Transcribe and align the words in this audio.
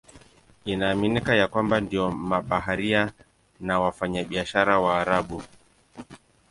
Inaaminika 0.65 1.35
ya 1.35 1.47
kwamba 1.47 1.79
ndio 1.81 2.11
mabaharia 2.11 3.11
na 3.59 3.79
wafanyabiashara 3.79 4.79
Waarabu. 4.79 5.43